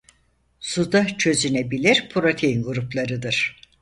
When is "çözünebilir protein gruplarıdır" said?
1.17-3.61